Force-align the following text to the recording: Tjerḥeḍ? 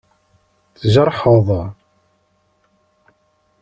Tjerḥeḍ? 0.81 1.47